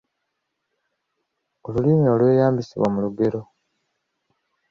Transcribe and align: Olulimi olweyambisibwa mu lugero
Olulimi 1.67 2.07
olweyambisibwa 2.13 2.87
mu 2.93 2.99
lugero 3.05 3.41